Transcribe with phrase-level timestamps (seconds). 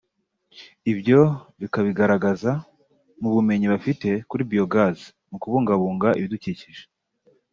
[0.91, 1.19] Ibyo
[1.61, 2.51] bakabigaragaza
[3.21, 6.83] mu bumenyi bafite kuri biogas mu kubungabunga ibidukikije